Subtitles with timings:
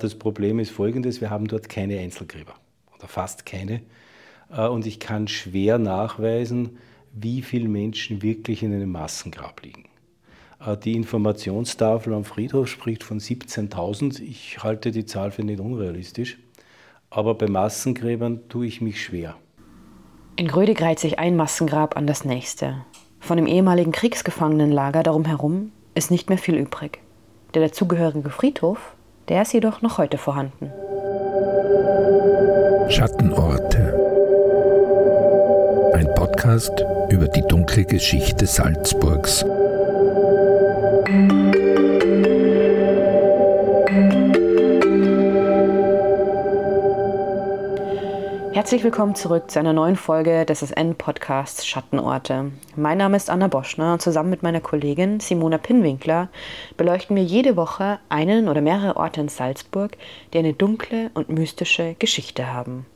[0.00, 2.54] Das Problem ist folgendes, wir haben dort keine Einzelgräber
[2.98, 3.80] oder fast keine.
[4.50, 6.78] Äh, und ich kann schwer nachweisen,
[7.12, 9.84] wie viele Menschen wirklich in einem Massengrab liegen.
[10.64, 14.20] Äh, die Informationstafel am Friedhof spricht von 17.000.
[14.20, 16.38] Ich halte die Zahl für nicht unrealistisch.
[17.08, 19.36] Aber bei Massengräbern tue ich mich schwer.
[20.34, 22.84] In Grödig reiht sich ein Massengrab an das nächste.
[23.20, 26.98] Von dem ehemaligen Kriegsgefangenenlager darum herum ist nicht mehr viel übrig.
[27.54, 28.93] Der dazugehörige Friedhof
[29.28, 30.70] der ist jedoch noch heute vorhanden.
[32.90, 34.00] Schattenorte.
[35.94, 39.44] Ein Podcast über die dunkle Geschichte Salzburgs.
[48.64, 52.50] Herzlich willkommen zurück zu einer neuen Folge des SN-Podcasts Schattenorte.
[52.76, 56.30] Mein Name ist Anna Boschner und zusammen mit meiner Kollegin Simona Pinwinkler
[56.78, 59.98] beleuchten wir jede Woche einen oder mehrere Orte in Salzburg,
[60.32, 62.86] die eine dunkle und mystische Geschichte haben.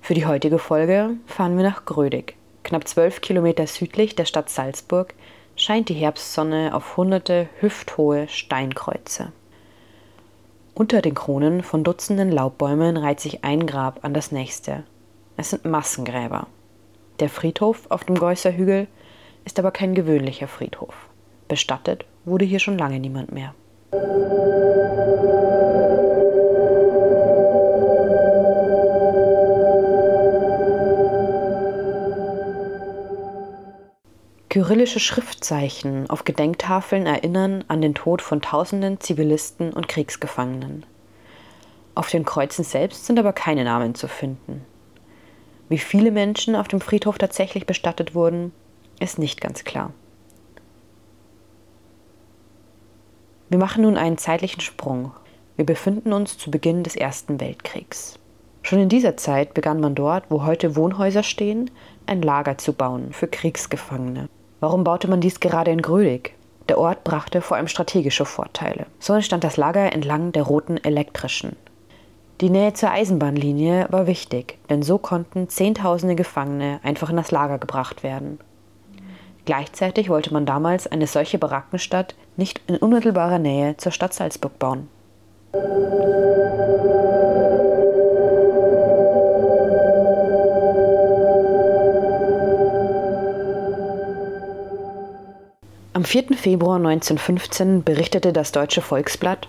[0.00, 2.36] Für die heutige Folge fahren wir nach Grödig.
[2.62, 5.12] Knapp zwölf Kilometer südlich der Stadt Salzburg
[5.56, 9.32] scheint die Herbstsonne auf hunderte hüfthohe Steinkreuze.
[10.76, 14.82] Unter den Kronen von Dutzenden Laubbäumen reiht sich ein Grab an das nächste.
[15.36, 16.48] Es sind Massengräber.
[17.20, 18.88] Der Friedhof auf dem Geusser Hügel
[19.44, 21.08] ist aber kein gewöhnlicher Friedhof.
[21.46, 23.54] Bestattet wurde hier schon lange niemand mehr.
[34.54, 40.86] Kyrillische Schriftzeichen auf Gedenktafeln erinnern an den Tod von tausenden Zivilisten und Kriegsgefangenen.
[41.96, 44.64] Auf den Kreuzen selbst sind aber keine Namen zu finden.
[45.68, 48.52] Wie viele Menschen auf dem Friedhof tatsächlich bestattet wurden,
[49.00, 49.92] ist nicht ganz klar.
[53.48, 55.10] Wir machen nun einen zeitlichen Sprung.
[55.56, 58.20] Wir befinden uns zu Beginn des Ersten Weltkriegs.
[58.62, 61.72] Schon in dieser Zeit begann man dort, wo heute Wohnhäuser stehen,
[62.06, 64.28] ein Lager zu bauen für Kriegsgefangene.
[64.64, 66.32] Warum baute man dies gerade in Grödig?
[66.70, 68.86] Der Ort brachte vor allem strategische Vorteile.
[68.98, 71.54] So entstand das Lager entlang der roten elektrischen.
[72.40, 77.58] Die Nähe zur Eisenbahnlinie war wichtig, denn so konnten Zehntausende Gefangene einfach in das Lager
[77.58, 78.40] gebracht werden.
[79.44, 84.88] Gleichzeitig wollte man damals eine solche Barackenstadt nicht in unmittelbarer Nähe zur Stadt Salzburg bauen.
[96.04, 96.36] Am 4.
[96.36, 99.48] Februar 1915 berichtete das Deutsche Volksblatt,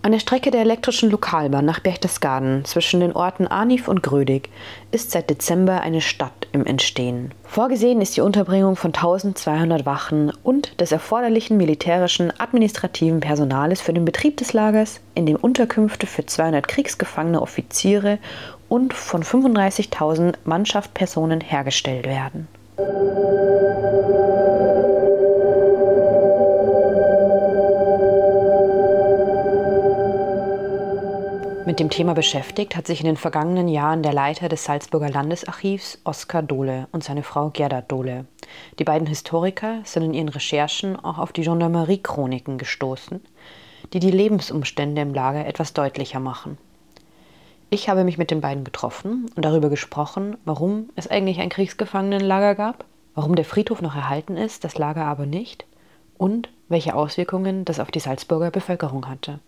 [0.00, 4.48] an der Strecke der elektrischen Lokalbahn nach Berchtesgaden zwischen den Orten Arniv und Grödig
[4.92, 7.32] ist seit Dezember eine Stadt im Entstehen.
[7.44, 14.06] Vorgesehen ist die Unterbringung von 1200 Wachen und des erforderlichen militärischen administrativen Personales für den
[14.06, 18.18] Betrieb des Lagers, in dem Unterkünfte für 200 kriegsgefangene Offiziere
[18.70, 22.48] und von 35.000 Mannschaftpersonen hergestellt werden.
[31.66, 35.98] Mit dem Thema beschäftigt hat sich in den vergangenen Jahren der Leiter des Salzburger Landesarchivs
[36.04, 38.26] Oskar Dohle und seine Frau Gerda Dohle.
[38.78, 43.22] Die beiden Historiker sind in ihren Recherchen auch auf die Gendarmerie-Chroniken gestoßen,
[43.94, 46.58] die die Lebensumstände im Lager etwas deutlicher machen.
[47.70, 52.56] Ich habe mich mit den beiden getroffen und darüber gesprochen, warum es eigentlich ein Kriegsgefangenenlager
[52.56, 55.64] gab, warum der Friedhof noch erhalten ist, das Lager aber nicht
[56.18, 59.40] und welche Auswirkungen das auf die Salzburger Bevölkerung hatte.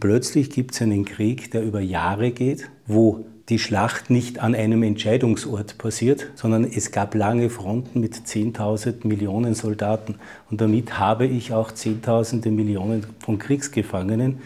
[0.00, 4.82] Plötzlich gibt es einen Krieg, der über Jahre geht, wo die Schlacht nicht an einem
[4.82, 10.16] Entscheidungsort passiert, sondern es gab lange Fronten mit 10.000 Millionen Soldaten.
[10.50, 14.38] Und damit habe ich auch Zehntausende Millionen von Kriegsgefangenen,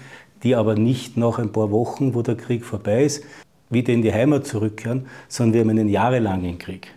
[0.42, 3.24] die aber nicht nach ein paar Wochen, wo der Krieg vorbei ist,
[3.68, 6.88] wieder in die Heimat zurückkehren, sondern wir haben einen jahrelangen Krieg.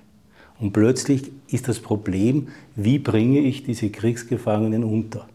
[0.59, 5.27] Und plötzlich ist das Problem, wie bringe ich diese Kriegsgefangenen unter?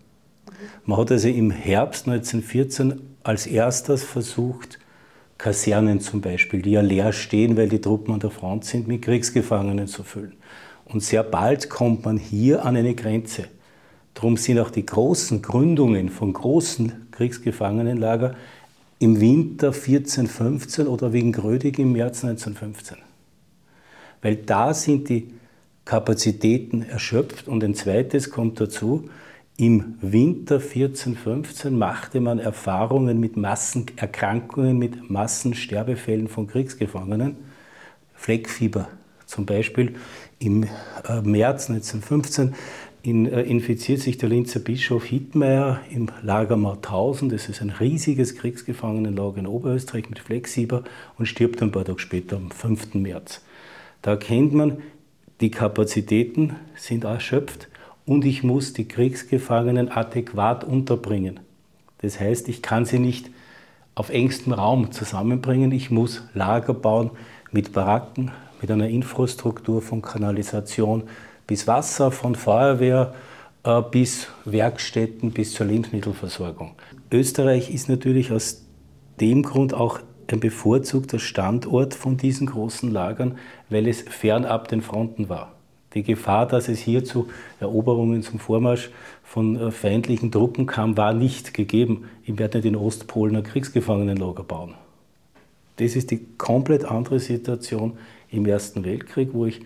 [0.85, 4.79] Man hat also im Herbst 1914 als erstes versucht,
[5.39, 9.03] Kasernen zum Beispiel, die ja leer stehen, weil die Truppen an der Front sind, mit
[9.03, 10.35] Kriegsgefangenen zu füllen.
[10.85, 13.45] Und sehr bald kommt man hier an eine Grenze.
[14.15, 18.35] Darum sind auch die großen Gründungen von großen Kriegsgefangenenlager
[18.99, 22.99] im Winter 14, 15 oder wegen Grödig im März 1915.
[24.21, 25.33] Weil da sind die
[25.85, 27.49] Kapazitäten erschöpft.
[27.49, 29.09] Und ein zweites kommt dazu,
[29.61, 37.37] im Winter 14, 15 machte man Erfahrungen mit Massenerkrankungen, mit Massensterbefällen von Kriegsgefangenen.
[38.15, 38.89] Fleckfieber
[39.27, 39.97] zum Beispiel
[40.39, 42.55] im äh, März 1915
[43.03, 47.29] in, äh, infiziert sich der Linzer Bischof Hittmeier im Lager Mauthausen.
[47.29, 50.85] Das ist ein riesiges Kriegsgefangenenlager in Oberösterreich mit Flexieber
[51.19, 52.95] und stirbt ein paar Tage später, am 5.
[52.95, 53.43] März.
[54.01, 54.79] Da erkennt man,
[55.43, 57.69] die Kapazitäten sind erschöpft
[58.07, 61.41] und ich muss die Kriegsgefangenen adäquat unterbringen.
[61.99, 63.31] Das heißt, ich kann sie nicht
[63.95, 65.73] auf engstem Raum zusammenbringen.
[65.73, 67.11] Ich muss Lager bauen
[67.53, 68.31] mit Baracken,
[68.61, 71.05] mit einer Infrastruktur von Kanalisation
[71.47, 73.15] bis Wasser, von Feuerwehr
[73.65, 76.73] äh, bis Werkstätten, bis zur Lebensmittelversorgung.
[77.13, 78.65] Österreich ist natürlich aus
[79.21, 80.01] dem Grund auch
[80.33, 83.37] ein bevorzugter Standort von diesen großen Lagern,
[83.69, 85.53] weil es fernab den Fronten war.
[85.95, 87.29] Die Gefahr, dass es hier zu
[87.59, 88.91] Eroberungen zum Vormarsch
[89.25, 92.09] von äh, feindlichen Truppen kam, war nicht gegeben.
[92.25, 94.75] Ich werde nicht in Ostpolen ein Kriegsgefangenenlager bauen.
[95.77, 97.99] Das ist die komplett andere Situation
[98.31, 99.63] im Ersten Weltkrieg, wo ich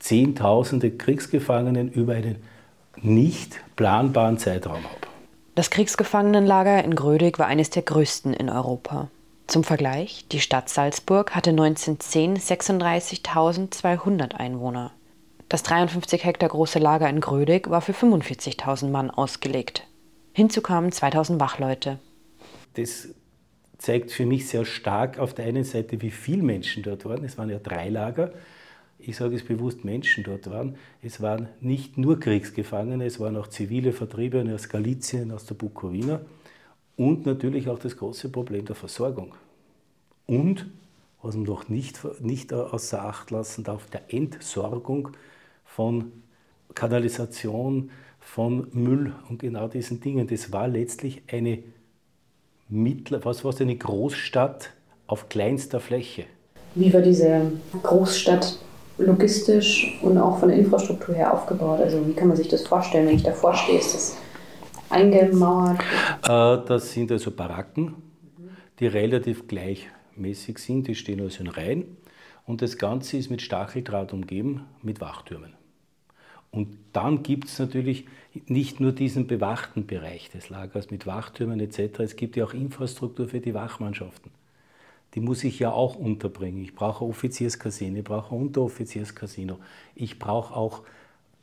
[0.00, 2.36] Zehntausende Kriegsgefangenen über einen
[3.00, 5.08] nicht planbaren Zeitraum habe.
[5.54, 9.08] Das Kriegsgefangenenlager in Grödig war eines der größten in Europa.
[9.48, 14.92] Zum Vergleich, die Stadt Salzburg hatte 1910 36.200 Einwohner.
[15.48, 19.86] Das 53 Hektar große Lager in Grödig war für 45.000 Mann ausgelegt.
[20.34, 21.98] Hinzu kamen 2000 Wachleute.
[22.74, 23.08] Das
[23.78, 27.24] zeigt für mich sehr stark auf der einen Seite, wie viele Menschen dort waren.
[27.24, 28.32] Es waren ja drei Lager.
[28.98, 30.76] Ich sage es bewusst, Menschen dort waren.
[31.00, 36.20] Es waren nicht nur Kriegsgefangene, es waren auch zivile Vertriebene aus Galizien, aus der Bukowina
[36.96, 39.34] und natürlich auch das große Problem der Versorgung.
[40.26, 40.66] Und,
[41.22, 45.10] was man doch nicht, nicht außer Acht lassen darf, der Entsorgung
[45.78, 46.10] von
[46.74, 50.26] Kanalisation, von Müll und genau diesen Dingen.
[50.26, 51.62] Das war letztlich eine,
[52.68, 54.70] Mittler, was war eine Großstadt
[55.06, 56.24] auf kleinster Fläche.
[56.74, 58.58] Wie war diese Großstadt
[58.98, 61.78] logistisch und auch von der Infrastruktur her aufgebaut?
[61.78, 63.78] Also wie kann man sich das vorstellen, wenn ich davor stehe?
[63.78, 64.16] Ist das
[64.90, 65.78] eingemauert?
[66.24, 67.94] Äh, das sind also Baracken,
[68.80, 70.88] die relativ gleichmäßig sind.
[70.88, 71.96] Die stehen also in Reihen.
[72.46, 75.57] Und das Ganze ist mit Stacheldraht umgeben, mit Wachtürmen.
[76.50, 78.06] Und dann gibt es natürlich
[78.46, 83.28] nicht nur diesen bewachten Bereich des Lagers mit Wachtürmen etc., es gibt ja auch Infrastruktur
[83.28, 84.30] für die Wachmannschaften.
[85.14, 86.62] Die muss ich ja auch unterbringen.
[86.62, 89.58] Ich brauche Offizierskasine, ich brauche Unteroffizierskasino.
[89.94, 90.82] Ich brauche auch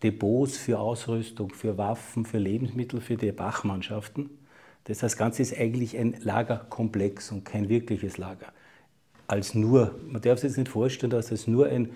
[0.03, 4.29] Depots für Ausrüstung, für Waffen, für Lebensmittel, für die Wachmannschaften.
[4.83, 8.47] Das, das Ganze ist eigentlich ein Lagerkomplex und kein wirkliches Lager.
[9.27, 11.89] Als nur, man darf sich jetzt nicht vorstellen, dass es nur ein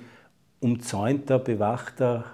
[0.59, 2.25] umzäunter, bewachter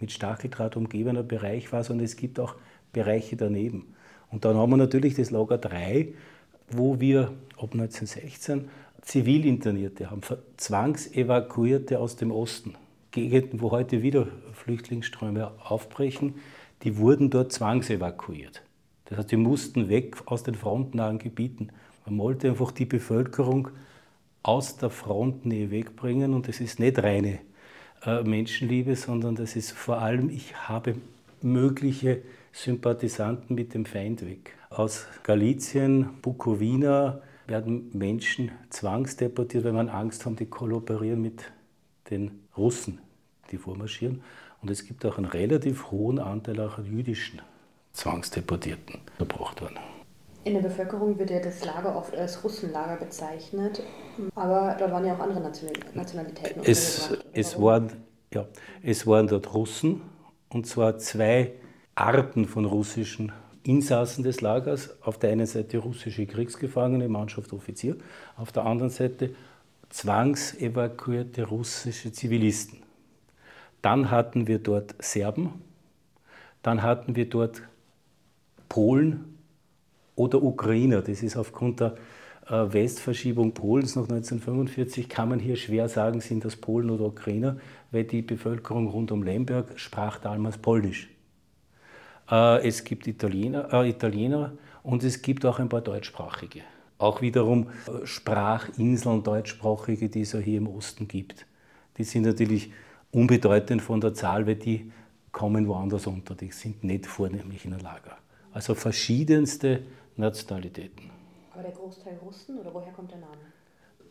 [0.00, 2.54] mit Stacheldraht umgebener Bereich war, sondern es gibt auch
[2.92, 3.94] Bereiche daneben.
[4.30, 6.08] Und dann haben wir natürlich das Lager 3,
[6.70, 8.68] wo wir ab 1916
[9.02, 10.20] Zivilinternierte haben,
[10.56, 12.74] Zwangsevakuierte aus dem Osten.
[13.12, 16.34] Gegenden, wo heute wieder Flüchtlingsströme aufbrechen,
[16.82, 18.62] die wurden dort zwangsevakuiert.
[19.06, 21.68] Das heißt, die mussten weg aus den frontnahen Gebieten.
[22.04, 23.68] Man wollte einfach die Bevölkerung
[24.42, 27.38] aus der Frontnähe wegbringen und es ist nicht reine
[28.06, 30.96] Menschenliebe, sondern das ist vor allem, ich habe
[31.42, 32.22] mögliche
[32.52, 34.54] Sympathisanten mit dem Feind weg.
[34.70, 41.44] Aus Galizien, Bukowina werden Menschen zwangsdeportiert, weil man Angst haben, die kollaborieren mit
[42.10, 43.00] den Russen,
[43.50, 44.22] die vormarschieren.
[44.62, 47.40] Und es gibt auch einen relativ hohen Anteil auch an jüdischen
[47.92, 49.78] Zwangsdeportierten erbracht worden.
[50.46, 53.82] In der Bevölkerung wird ja das Lager oft als Russenlager bezeichnet,
[54.36, 56.62] aber da waren ja auch andere Nationalitäten.
[56.64, 57.92] Es, es, waren,
[58.32, 58.46] ja,
[58.82, 60.02] es waren dort Russen,
[60.48, 61.52] und zwar zwei
[61.94, 65.02] Arten von russischen Insassen des Lagers.
[65.02, 67.96] Auf der einen Seite russische Kriegsgefangene, Mannschaft, Offizier,
[68.36, 69.34] auf der anderen Seite
[69.88, 72.78] zwangsevakuierte russische Zivilisten.
[73.82, 75.62] Dann hatten wir dort Serben,
[76.62, 77.62] dann hatten wir dort
[78.68, 79.36] Polen,
[80.16, 81.02] oder Ukrainer.
[81.02, 81.94] Das ist aufgrund der
[82.48, 87.56] Westverschiebung Polens nach 1945, kann man hier schwer sagen, sind das Polen oder Ukrainer,
[87.90, 91.08] weil die Bevölkerung rund um Lemberg sprach damals Polnisch.
[92.30, 96.60] Äh, es gibt Italiener, äh, Italiener und es gibt auch ein paar Deutschsprachige.
[96.98, 101.46] Auch wiederum äh, Sprachinseln Deutschsprachige, die es auch hier im Osten gibt.
[101.98, 102.72] Die sind natürlich
[103.10, 104.92] unbedeutend von der Zahl, weil die
[105.32, 106.34] kommen woanders unter.
[106.34, 108.16] Die sind nicht vornehmlich in ein Lager.
[108.52, 109.82] Also verschiedenste
[110.16, 111.15] Nationalitäten.
[111.56, 113.38] Aber der Großteil Russen oder woher kommt der Name?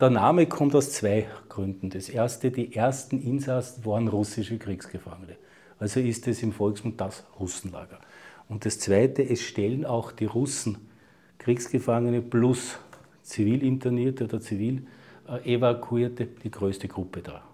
[0.00, 1.90] Der Name kommt aus zwei Gründen.
[1.90, 5.36] Das erste, die ersten Insassen waren russische Kriegsgefangene.
[5.78, 8.00] Also ist es im Volksmund das Russenlager.
[8.48, 10.88] Und das zweite, es stellen auch die Russen
[11.38, 12.78] Kriegsgefangene plus
[13.22, 17.44] Zivilinternierte oder Zivilevakuierte die größte Gruppe dar.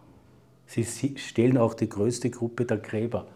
[0.67, 0.85] Sie
[1.19, 3.27] stellen auch die größte Gruppe der Gräber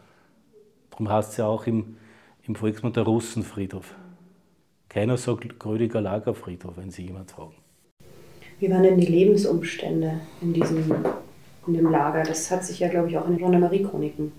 [0.96, 1.98] Darum heißt es ja auch im,
[2.44, 3.94] im Volksmund der Russenfriedhof.
[4.96, 7.52] Keiner sagt Grödiger Lagerfriedhof, wenn Sie jemand fragen.
[8.58, 10.90] Wie waren denn die Lebensumstände in diesem
[11.66, 12.22] in dem Lager?
[12.22, 14.32] Das hat sich ja, glaube ich, auch in den Gendarmerie-Chroniken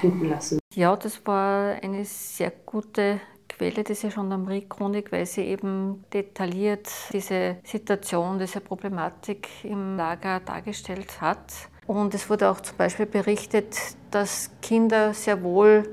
[0.00, 0.58] finden lassen.
[0.74, 8.40] Ja, das war eine sehr gute Quelle, diese Gendarmerie-Chronik, weil sie eben detailliert diese Situation,
[8.40, 11.52] diese Problematik im Lager dargestellt hat.
[11.86, 13.76] Und es wurde auch zum Beispiel berichtet,
[14.10, 15.88] dass Kinder sehr wohl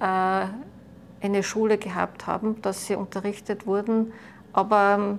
[0.00, 0.46] äh,
[1.22, 4.12] eine Schule gehabt haben, dass sie unterrichtet wurden,
[4.52, 5.18] aber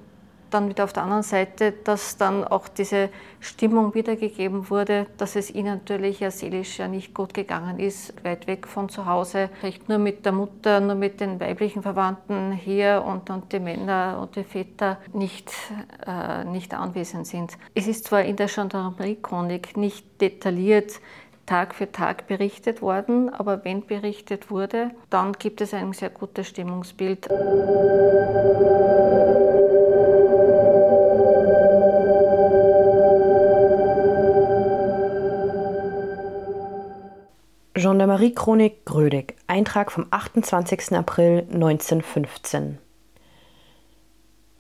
[0.54, 5.50] dann wieder auf der anderen Seite, dass dann auch diese Stimmung wiedergegeben wurde, dass es
[5.50, 9.90] ihnen natürlich ja seelisch ja nicht gut gegangen ist, weit weg von zu Hause, vielleicht
[9.90, 14.36] nur mit der Mutter, nur mit den weiblichen Verwandten hier und, und die Männer und
[14.36, 15.52] die Väter nicht,
[16.06, 17.58] äh, nicht anwesend sind.
[17.74, 21.00] Es ist zwar in der Gendarmerie-Chronik nicht detailliert
[21.52, 26.48] Tag für Tag berichtet worden, aber wenn berichtet wurde, dann gibt es ein sehr gutes
[26.48, 27.28] Stimmungsbild.
[37.74, 40.94] Gendarmerie-Chronik Grödig, Eintrag vom 28.
[40.94, 42.78] April 1915.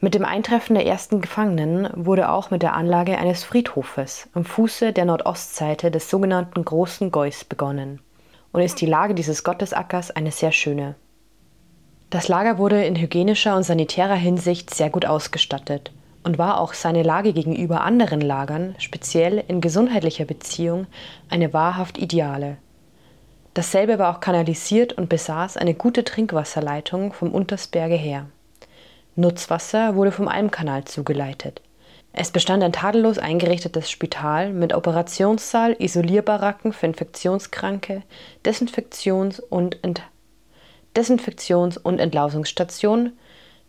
[0.03, 4.93] Mit dem Eintreffen der ersten Gefangenen wurde auch mit der Anlage eines Friedhofes am Fuße
[4.93, 8.01] der Nordostseite des sogenannten Großen Geuß begonnen
[8.51, 10.95] und ist die Lage dieses Gottesackers eine sehr schöne.
[12.09, 15.91] Das Lager wurde in hygienischer und sanitärer Hinsicht sehr gut ausgestattet
[16.23, 20.87] und war auch seine Lage gegenüber anderen Lagern, speziell in gesundheitlicher Beziehung,
[21.29, 22.57] eine wahrhaft ideale.
[23.53, 28.25] Dasselbe war auch kanalisiert und besaß eine gute Trinkwasserleitung vom Untersberge her.
[29.21, 31.61] Nutzwasser wurde vom Almkanal zugeleitet.
[32.13, 38.03] Es bestand ein tadellos eingerichtetes Spital mit Operationssaal, Isolierbaracken für Infektionskranke,
[38.43, 40.01] Desinfektions- und, Ent
[40.97, 43.13] Desinfektions und Entlausungsstation,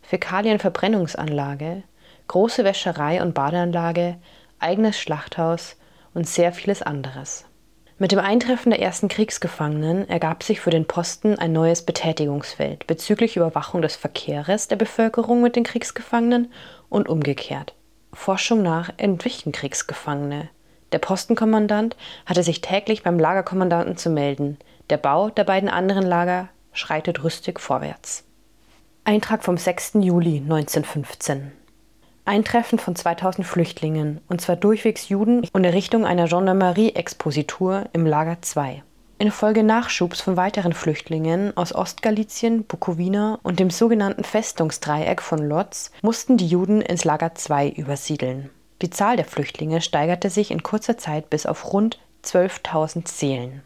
[0.02, 1.84] Fäkalienverbrennungsanlage,
[2.26, 4.16] große Wäscherei und Badeanlage,
[4.58, 5.76] eigenes Schlachthaus
[6.14, 7.44] und sehr vieles anderes.
[7.98, 13.36] Mit dem Eintreffen der ersten Kriegsgefangenen ergab sich für den Posten ein neues Betätigungsfeld bezüglich
[13.36, 16.50] Überwachung des Verkehrs der Bevölkerung mit den Kriegsgefangenen
[16.88, 17.74] und umgekehrt.
[18.12, 20.48] Forschung nach entwichen Kriegsgefangene.
[20.92, 21.96] Der Postenkommandant
[22.26, 24.58] hatte sich täglich beim Lagerkommandanten zu melden.
[24.90, 28.24] Der Bau der beiden anderen Lager schreitet rüstig vorwärts.
[29.04, 29.94] Eintrag vom 6.
[30.00, 31.52] Juli 1915
[32.24, 38.82] Eintreffen von 2000 Flüchtlingen, und zwar durchwegs Juden, und Errichtung einer Gendarmerie-Expositur im Lager II.
[39.18, 46.36] Infolge Nachschubs von weiteren Flüchtlingen aus Ostgalizien, Bukowina und dem sogenannten Festungsdreieck von Lodz mussten
[46.36, 48.50] die Juden ins Lager II übersiedeln.
[48.82, 53.62] Die Zahl der Flüchtlinge steigerte sich in kurzer Zeit bis auf rund 12.000 Seelen.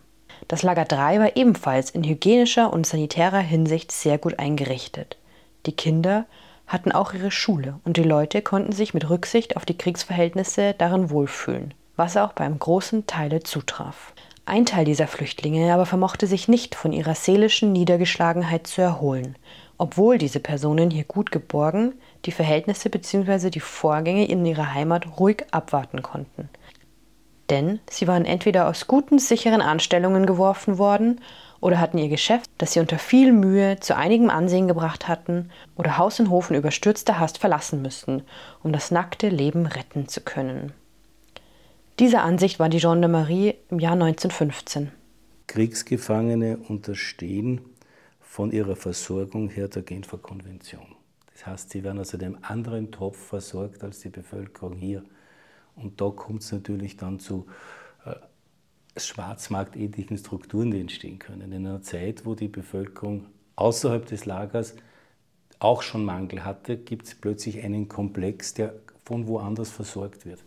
[0.49, 5.17] Das Lager III war ebenfalls in hygienischer und sanitärer Hinsicht sehr gut eingerichtet.
[5.65, 6.27] Die Kinder
[6.67, 11.11] hatten auch ihre Schule und die Leute konnten sich mit Rücksicht auf die Kriegsverhältnisse darin
[11.11, 14.13] wohlfühlen, was auch beim großen Teile zutraf.
[14.45, 19.37] Ein Teil dieser Flüchtlinge aber vermochte sich nicht von ihrer seelischen Niedergeschlagenheit zu erholen,
[19.79, 21.95] obwohl diese Personen hier gut geborgen
[22.25, 23.51] die Verhältnisse bzw.
[23.51, 26.49] die Vorgänge in ihrer Heimat ruhig abwarten konnten.
[27.51, 31.21] Denn sie waren entweder aus guten, sicheren Anstellungen geworfen worden
[31.67, 35.99] oder hatten ihr Geschäft, das sie unter viel Mühe zu einigem Ansehen gebracht hatten, oder
[35.99, 38.23] Haus und Hof in überstürzter Hast verlassen müssten,
[38.63, 40.73] um das nackte Leben retten zu können.
[41.99, 44.93] Dieser Ansicht war die Gendarmerie im Jahr 1915.
[45.49, 47.63] Kriegsgefangene unterstehen
[48.21, 50.95] von ihrer Versorgung her der Genfer Konvention.
[51.33, 55.03] Das heißt, sie werden aus einem anderen Topf versorgt als die Bevölkerung hier.
[55.75, 57.49] Und da kommt es natürlich dann zu
[58.97, 61.53] äh, schwarzmarktähnlichen Strukturen, die entstehen können.
[61.53, 63.27] In einer Zeit, wo die Bevölkerung
[63.57, 64.75] außerhalb des Lagers
[65.59, 68.75] auch schon Mangel hatte, gibt es plötzlich einen Komplex, der
[69.05, 70.41] von woanders versorgt wird.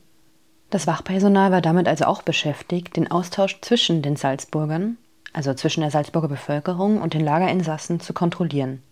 [0.70, 4.98] Das Wachpersonal war damit also auch beschäftigt, den Austausch zwischen den Salzburgern,
[5.34, 8.84] also zwischen der Salzburger Bevölkerung und den Lagerinsassen, zu kontrollieren.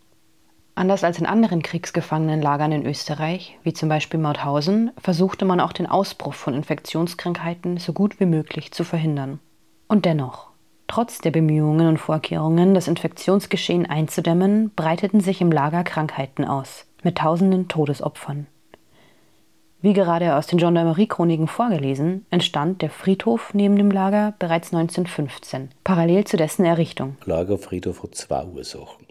[0.74, 5.88] Anders als in anderen Kriegsgefangenenlagern in Österreich, wie zum Beispiel Mauthausen, versuchte man auch den
[5.88, 9.40] Ausbruch von Infektionskrankheiten so gut wie möglich zu verhindern.
[9.88, 10.48] Und dennoch,
[10.88, 17.18] trotz der Bemühungen und Vorkehrungen, das Infektionsgeschehen einzudämmen, breiteten sich im Lager Krankheiten aus, mit
[17.18, 18.48] tausenden Todesopfern.
[19.82, 26.26] Wie gerade aus den Gendarmerie-Chroniken vorgelesen, entstand der Friedhof neben dem Lager bereits 1915, parallel
[26.26, 27.16] zu dessen Errichtung.
[27.26, 29.07] Lagerfriedhof hat zwei Ursachen.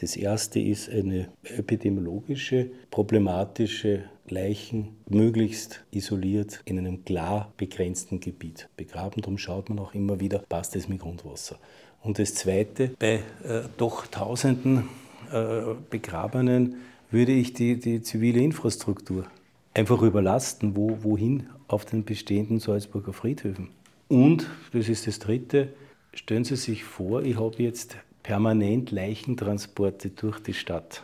[0.00, 9.20] Das erste ist eine epidemiologische, problematische Leichen möglichst isoliert in einem klar begrenzten Gebiet begraben.
[9.20, 11.58] Darum schaut man auch immer wieder, passt es mit Grundwasser.
[12.02, 14.88] Und das Zweite, bei äh, doch Tausenden
[15.30, 16.76] äh, Begrabenen
[17.10, 19.26] würde ich die, die zivile Infrastruktur
[19.74, 23.68] einfach überlasten, wo, wohin auf den bestehenden Salzburger Friedhöfen.
[24.08, 25.74] Und, das ist das Dritte,
[26.14, 27.96] stellen Sie sich vor, ich habe jetzt
[28.30, 31.02] permanent Leichentransporte durch die Stadt.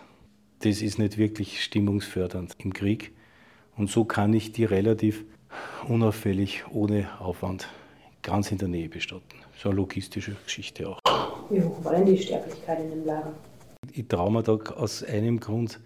[0.61, 3.17] Das ist nicht wirklich stimmungsfördernd im Krieg.
[3.77, 5.25] Und so kann ich die relativ
[5.89, 7.67] unauffällig, ohne Aufwand,
[8.23, 9.39] ganz in der Nähe bestatten.
[9.61, 11.01] So eine logistische Geschichte auch.
[11.51, 13.33] Wie hoch war denn die Sterblichkeit in dem Lager?
[13.91, 15.81] Ich traue mir da aus einem Grund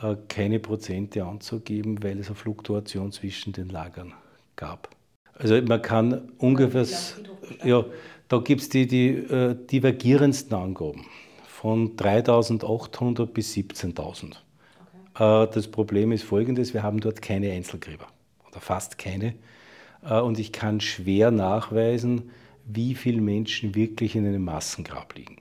[0.00, 4.14] äh, keine Prozente anzugeben, weil es eine Fluktuation zwischen den Lagern
[4.54, 4.90] gab.
[5.36, 6.86] Also man kann ungefähr,
[7.64, 7.84] ja,
[8.28, 11.04] da gibt es die, die äh, divergierendsten Angaben
[11.46, 14.36] von 3.800 bis 17.000.
[15.14, 15.44] Okay.
[15.44, 18.06] Äh, das Problem ist folgendes, wir haben dort keine Einzelgräber
[18.48, 19.34] oder fast keine.
[20.04, 22.30] Äh, und ich kann schwer nachweisen,
[22.66, 25.38] wie viele Menschen wirklich in einem Massengrab liegen.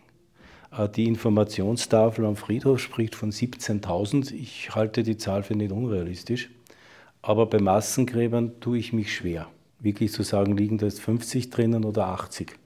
[0.78, 4.34] Äh, die Informationstafel am Friedhof spricht von 17.000.
[4.34, 6.50] Ich halte die Zahl für nicht unrealistisch.
[7.22, 9.48] Aber bei Massengräbern tue ich mich schwer,
[9.80, 12.60] wirklich zu sagen, liegen da jetzt 50 drinnen oder 80.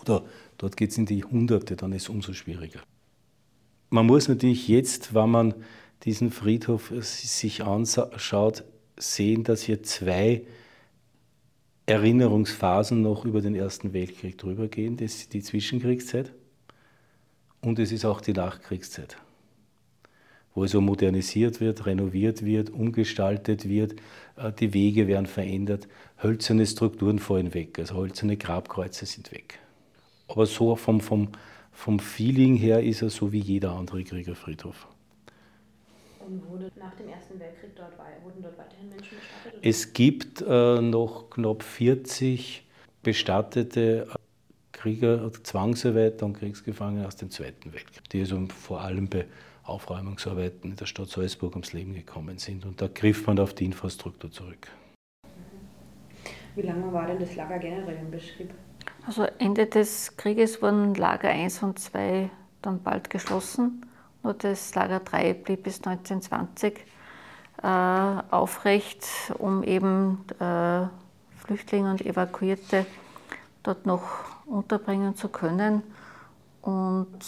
[0.00, 0.24] Oder
[0.58, 2.80] dort geht es in die Hunderte, dann ist es umso schwieriger.
[3.90, 5.54] Man muss natürlich jetzt, wenn man
[6.04, 8.64] diesen Friedhof sich anschaut,
[8.96, 10.42] sehen, dass hier zwei
[11.86, 14.96] Erinnerungsphasen noch über den Ersten Weltkrieg drüber gehen.
[14.96, 16.32] Das ist die Zwischenkriegszeit
[17.60, 19.16] und es ist auch die Nachkriegszeit,
[20.54, 23.96] wo also modernisiert wird, renoviert wird, umgestaltet wird,
[24.36, 25.88] äh, die Wege werden verändert,
[26.22, 29.58] hölzerne Strukturen fallen weg, also hölzerne Grabkreuze sind weg.
[30.30, 31.28] Aber so vom, vom,
[31.72, 34.86] vom Feeling her ist er so wie jeder andere Kriegerfriedhof.
[36.26, 39.60] Und wurde nach dem Ersten Weltkrieg dort, wurden dort weiterhin Menschen bestattet?
[39.62, 42.64] Es gibt äh, noch knapp 40
[43.02, 44.06] bestattete
[44.72, 49.26] Krieger, Zwangsarbeiter und Kriegsgefangene aus dem Zweiten Weltkrieg, die also vor allem bei
[49.64, 52.64] Aufräumungsarbeiten in der Stadt Salzburg ums Leben gekommen sind.
[52.64, 54.68] Und da griff man auf die Infrastruktur zurück.
[56.54, 58.50] Wie lange war denn das Lager generell im Betrieb?
[59.06, 62.30] Also Ende des Krieges wurden Lager 1 und 2
[62.62, 63.86] dann bald geschlossen.
[64.22, 66.84] Nur das Lager 3 blieb bis 1920
[67.62, 69.06] äh, aufrecht,
[69.38, 70.82] um eben äh,
[71.38, 72.86] Flüchtlinge und Evakuierte
[73.62, 74.06] dort noch
[74.46, 75.82] unterbringen zu können.
[76.62, 77.18] Und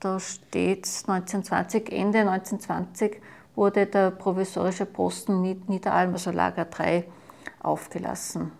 [0.00, 3.22] da steht 1920, Ende 1920
[3.54, 7.04] wurde der provisorische Posten Niederalm, also Lager 3,
[7.60, 8.52] aufgelassen.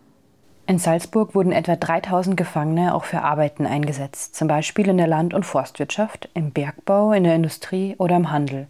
[0.67, 5.35] In Salzburg wurden etwa 3000 Gefangene auch für Arbeiten eingesetzt, zum Beispiel in der Land-
[5.35, 8.67] und Forstwirtschaft, im Bergbau, in der Industrie oder im Handel.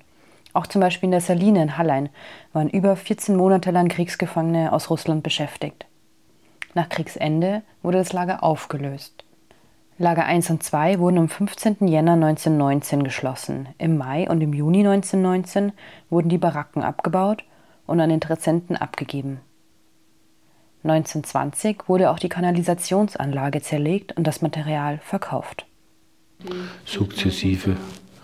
[0.54, 2.08] Auch zum Beispiel in der Saline in Hallein
[2.52, 5.86] waren über 14 Monate lang Kriegsgefangene aus Russland beschäftigt.
[6.74, 9.24] Nach Kriegsende wurde das Lager aufgelöst.
[9.96, 11.86] Lager 1 und 2 wurden am 15.
[11.86, 13.68] Jänner 1919 geschlossen.
[13.78, 15.70] Im Mai und im Juni 1919
[16.10, 17.44] wurden die Baracken abgebaut
[17.86, 19.40] und an Interessenten abgegeben.
[20.84, 25.66] 1920 wurde auch die Kanalisationsanlage zerlegt und das Material verkauft.
[26.84, 27.76] Sukzessive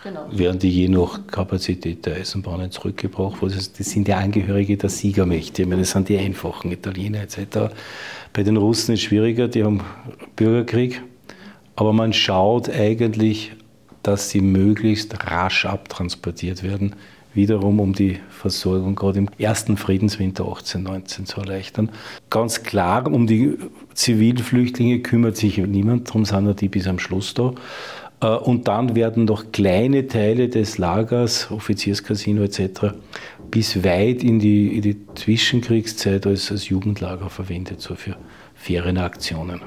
[0.03, 0.27] genau.
[0.31, 3.37] werden die je nach Kapazität der Eisenbahnen zurückgebracht.
[3.43, 5.63] Das sind ja Angehörige der Siegermächte.
[5.63, 7.73] Ich meine, das sind die einfachen Italiener etc.
[8.33, 9.83] Bei den Russen ist es schwieriger, die haben
[10.37, 11.03] Bürgerkrieg.
[11.77, 13.53] Aber man schaut eigentlich,
[14.03, 16.95] dass sie möglichst rasch abtransportiert werden,
[17.35, 21.91] wiederum um die Versorgung gerade im ersten Friedenswinter 1819 zu erleichtern.
[22.29, 23.57] Ganz klar, um die
[23.95, 27.55] zivilen Flüchtlinge kümmert sich niemand, darum sind ja die bis am Schluss da.
[28.21, 32.95] Äh, und dann werden noch kleine Teile des Lagers, Offizierscasino etc.,
[33.51, 38.17] bis weit in die, in die Zwischenkriegszeit als, als Jugendlager verwendet, so für
[38.55, 39.61] Ferienaktionen.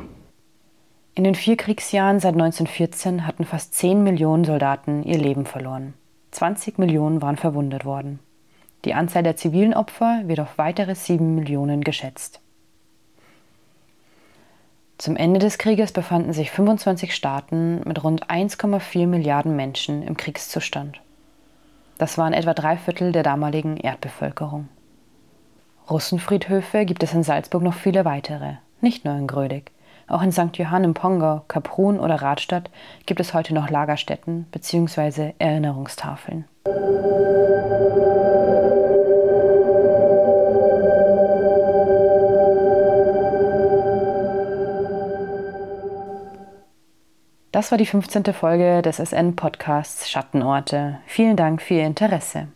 [1.16, 5.94] In den vier Kriegsjahren seit 1914 hatten fast 10 Millionen Soldaten ihr Leben verloren.
[6.34, 8.20] 20 Millionen waren verwundet worden.
[8.86, 12.42] Die Anzahl der zivilen Opfer wird auf weitere 7 Millionen geschätzt.
[14.98, 21.02] Zum Ende des Krieges befanden sich 25 Staaten mit rund 1,4 Milliarden Menschen im Kriegszustand.
[21.98, 24.70] Das waren etwa drei Viertel der damaligen Erdbevölkerung.
[25.90, 29.73] Russenfriedhöfe gibt es in Salzburg noch viele weitere, nicht nur in Grödig.
[30.08, 30.58] Auch in St.
[30.58, 32.70] Johann im Pongau, Kaprun oder Radstadt
[33.06, 35.34] gibt es heute noch Lagerstätten bzw.
[35.40, 36.46] Erinnerungstafeln.
[47.54, 48.34] Das war die 15.
[48.34, 51.00] Folge des SN-Podcasts Schattenorte.
[51.06, 52.48] Vielen Dank für Ihr Interesse.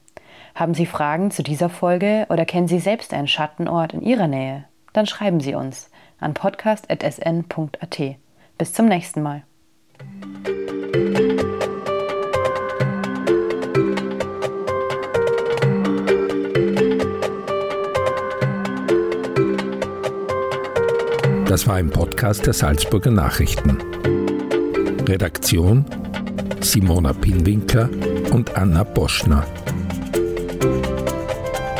[0.55, 4.65] Haben Sie Fragen zu dieser Folge oder kennen Sie selbst einen Schattenort in Ihrer Nähe?
[4.93, 8.01] Dann schreiben Sie uns an podcast.sn.at.
[8.57, 9.43] Bis zum nächsten Mal.
[21.45, 23.77] Das war ein Podcast der Salzburger Nachrichten.
[25.07, 25.85] Redaktion
[26.61, 27.89] Simona Pinwinkler
[28.31, 29.45] und Anna Boschner.